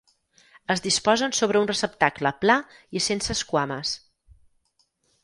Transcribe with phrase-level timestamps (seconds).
[0.75, 2.55] Es disposen sobre un receptacle pla
[3.01, 3.93] i sense esquames.